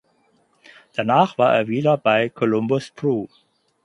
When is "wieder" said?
1.67-1.95